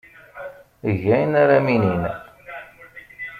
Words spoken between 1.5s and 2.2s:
am-inin.